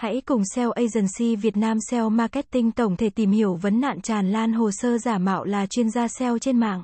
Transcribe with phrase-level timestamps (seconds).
[0.00, 4.30] Hãy cùng SEO Agency Việt Nam SEO Marketing tổng thể tìm hiểu vấn nạn tràn
[4.30, 6.82] lan hồ sơ giả mạo là chuyên gia SEO trên mạng.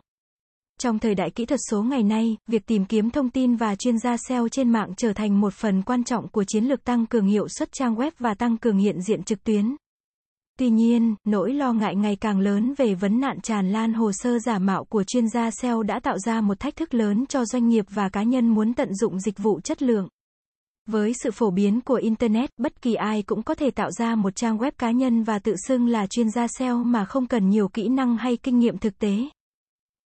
[0.81, 3.99] Trong thời đại kỹ thuật số ngày nay, việc tìm kiếm thông tin và chuyên
[3.99, 7.27] gia SEO trên mạng trở thành một phần quan trọng của chiến lược tăng cường
[7.27, 9.77] hiệu suất trang web và tăng cường hiện diện trực tuyến.
[10.59, 14.39] Tuy nhiên, nỗi lo ngại ngày càng lớn về vấn nạn tràn lan hồ sơ
[14.39, 17.69] giả mạo của chuyên gia SEO đã tạo ra một thách thức lớn cho doanh
[17.69, 20.09] nghiệp và cá nhân muốn tận dụng dịch vụ chất lượng.
[20.87, 24.37] Với sự phổ biến của Internet, bất kỳ ai cũng có thể tạo ra một
[24.37, 27.69] trang web cá nhân và tự xưng là chuyên gia SEO mà không cần nhiều
[27.69, 29.17] kỹ năng hay kinh nghiệm thực tế.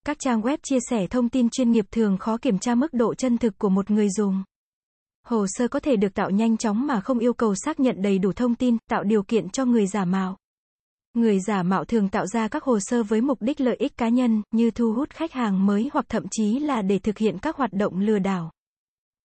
[0.06, 3.16] Các trang web chia sẻ thông tin chuyên nghiệp thường khó kiểm tra mức độ
[3.16, 4.44] chân thực của một người dùng.
[5.26, 8.20] Hồ sơ có thể được tạo nhanh chóng mà không yêu cầu xác nhận đầy
[8.20, 10.38] đủ thông tin, tạo điều kiện cho người giả mạo.
[11.14, 14.10] Người giả mạo thường tạo ra các hồ sơ với mục đích lợi ích cá
[14.10, 17.56] nhân, như thu hút khách hàng mới hoặc thậm chí là để thực hiện các
[17.56, 18.52] hoạt động lừa đảo.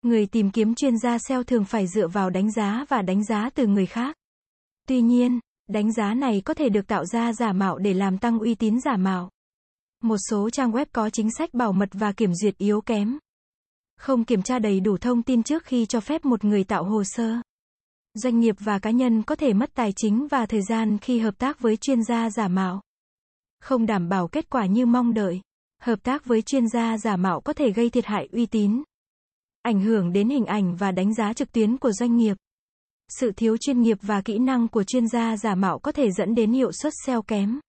[0.04, 3.50] Người tìm kiếm chuyên gia SEO thường phải dựa vào đánh giá và đánh giá
[3.54, 4.16] từ người khác.
[4.88, 8.38] Tuy nhiên, đánh giá này có thể được tạo ra giả mạo để làm tăng
[8.38, 9.30] uy tín giả mạo.
[10.02, 13.18] Một số trang web có chính sách bảo mật và kiểm duyệt yếu kém.
[13.96, 17.04] Không kiểm tra đầy đủ thông tin trước khi cho phép một người tạo hồ
[17.04, 17.36] sơ.
[18.14, 21.38] Doanh nghiệp và cá nhân có thể mất tài chính và thời gian khi hợp
[21.38, 22.80] tác với chuyên gia giả mạo.
[23.60, 25.40] Không đảm bảo kết quả như mong đợi.
[25.82, 28.82] Hợp tác với chuyên gia giả mạo có thể gây thiệt hại uy tín,
[29.64, 32.36] ảnh hưởng đến hình ảnh và đánh giá trực tuyến của doanh nghiệp.
[33.08, 36.34] Sự thiếu chuyên nghiệp và kỹ năng của chuyên gia giả mạo có thể dẫn
[36.34, 37.60] đến hiệu suất SEO kém,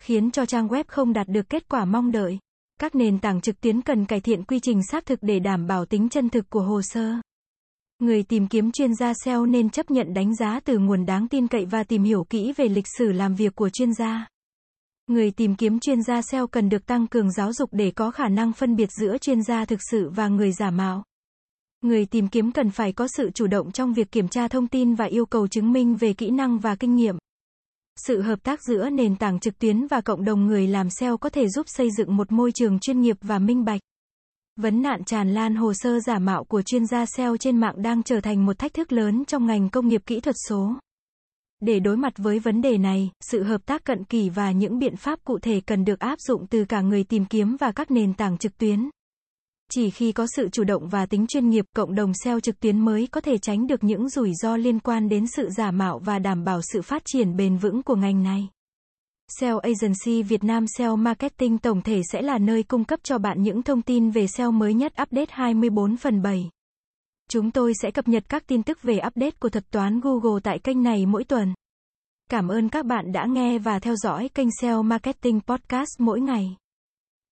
[0.00, 2.38] khiến cho trang web không đạt được kết quả mong đợi.
[2.80, 5.86] Các nền tảng trực tuyến cần cải thiện quy trình xác thực để đảm bảo
[5.86, 7.14] tính chân thực của hồ sơ.
[7.98, 11.48] Người tìm kiếm chuyên gia SEO nên chấp nhận đánh giá từ nguồn đáng tin
[11.48, 14.26] cậy và tìm hiểu kỹ về lịch sử làm việc của chuyên gia.
[15.06, 18.28] Người tìm kiếm chuyên gia SEO cần được tăng cường giáo dục để có khả
[18.28, 21.04] năng phân biệt giữa chuyên gia thực sự và người giả mạo.
[21.84, 24.94] Người tìm kiếm cần phải có sự chủ động trong việc kiểm tra thông tin
[24.94, 27.16] và yêu cầu chứng minh về kỹ năng và kinh nghiệm.
[28.06, 31.30] Sự hợp tác giữa nền tảng trực tuyến và cộng đồng người làm SEO có
[31.30, 33.80] thể giúp xây dựng một môi trường chuyên nghiệp và minh bạch.
[34.56, 38.02] Vấn nạn tràn lan hồ sơ giả mạo của chuyên gia SEO trên mạng đang
[38.02, 40.74] trở thành một thách thức lớn trong ngành công nghiệp kỹ thuật số.
[41.60, 44.96] Để đối mặt với vấn đề này, sự hợp tác cận kỳ và những biện
[44.96, 48.14] pháp cụ thể cần được áp dụng từ cả người tìm kiếm và các nền
[48.14, 48.90] tảng trực tuyến.
[49.74, 52.80] Chỉ khi có sự chủ động và tính chuyên nghiệp, cộng đồng SEO trực tuyến
[52.80, 56.18] mới có thể tránh được những rủi ro liên quan đến sự giả mạo và
[56.18, 58.48] đảm bảo sự phát triển bền vững của ngành này.
[59.40, 63.42] SEO Agency Việt Nam SEO Marketing tổng thể sẽ là nơi cung cấp cho bạn
[63.42, 66.50] những thông tin về SEO mới nhất update 24 phần 7.
[67.30, 70.58] Chúng tôi sẽ cập nhật các tin tức về update của thuật toán Google tại
[70.58, 71.54] kênh này mỗi tuần.
[72.30, 76.56] Cảm ơn các bạn đã nghe và theo dõi kênh SEO Marketing Podcast mỗi ngày.